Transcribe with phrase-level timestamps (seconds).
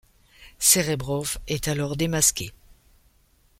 [0.57, 2.51] Sérébrov est alors démasqué.